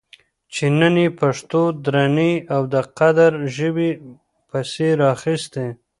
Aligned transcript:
چې 0.53 0.65
نن 0.79 0.95
یې 1.03 1.09
پښتو 1.19 1.61
درنې 1.85 2.33
او 2.53 2.61
د 2.73 2.75
قدر 2.99 3.31
ژبې 3.55 3.89
پسې 4.49 4.89
راخیستې 5.03 5.67